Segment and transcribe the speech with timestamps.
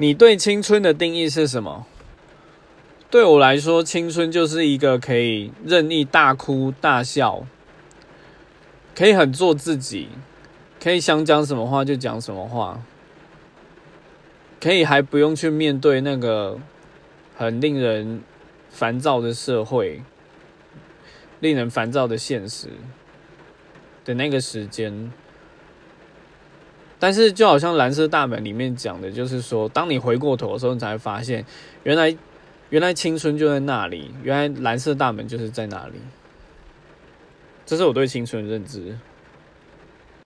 [0.00, 1.84] 你对青春的定义是什么？
[3.10, 7.44] 对我来说，青春就是一个可以任意大哭大笑，
[8.94, 10.08] 可以很做自己，
[10.80, 12.80] 可以想讲什么话就讲什么话，
[14.60, 16.60] 可以还不用去面对那个
[17.36, 18.22] 很令人
[18.70, 20.02] 烦躁的社会、
[21.40, 22.68] 令人烦躁的现实
[24.04, 25.10] 的那个时间。
[26.98, 31.44] 但是，就好像蓝色大门里面讲的，就是说，当你回过头的时候，你才会发现，
[31.82, 32.16] 原来。
[32.70, 35.94] 原来青春就在那里，原来蓝色大门就是在那里。
[37.64, 38.94] 这是我对青春的认知。